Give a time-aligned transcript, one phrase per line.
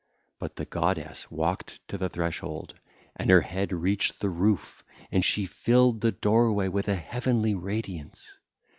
[0.39, 2.73] But the goddess walked to the threshold:
[3.15, 8.35] and her head reached the roof and she filled the doorway with a heavenly radiance.